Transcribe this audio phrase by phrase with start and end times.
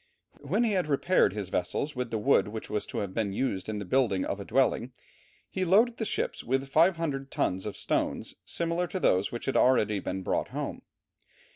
[0.39, 3.69] When he had repaired his vessels with the wood which was to have been used
[3.69, 4.93] in the building of a dwelling,
[5.47, 9.57] he loaded the ships with 500 tons of stones similar to those which he had
[9.57, 10.81] already brought home.